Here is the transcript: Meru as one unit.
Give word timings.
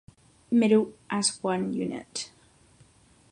Meru 0.51 0.95
as 1.11 1.37
one 1.43 1.73
unit. 1.73 2.31